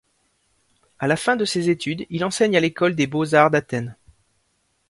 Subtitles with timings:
[0.97, 3.95] À la fin de ses études, il enseigne à l'École des beaux-arts d'Athènes.